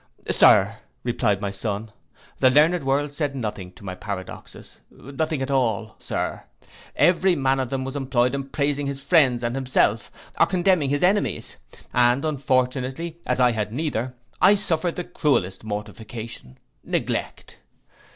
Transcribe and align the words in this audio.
'Sir,' 0.31 0.77
replied 1.03 1.39
my 1.41 1.51
son, 1.51 1.91
'the 2.39 2.49
learned 2.49 2.83
world 2.83 3.13
said 3.13 3.35
nothing 3.35 3.71
to 3.71 3.85
my 3.85 3.93
paradoxes; 3.93 4.79
nothing 4.89 5.43
at 5.43 5.51
all, 5.51 5.95
Sir. 5.99 6.43
Every 6.95 7.35
man 7.35 7.59
of 7.59 7.69
them 7.69 7.85
was 7.85 7.95
employed 7.95 8.33
in 8.33 8.49
praising 8.49 8.87
his 8.87 9.03
friends 9.03 9.43
and 9.43 9.53
himself, 9.53 10.09
or 10.39 10.47
condemning 10.47 10.89
his 10.89 11.03
enemies; 11.03 11.55
and 11.93 12.25
unfortunately, 12.25 13.19
as 13.27 13.39
I 13.39 13.51
had 13.51 13.71
neither, 13.71 14.15
I 14.41 14.55
suffered 14.55 14.95
the 14.95 15.03
cruellest 15.03 15.63
mortification, 15.63 16.57
neglect. 16.83 17.57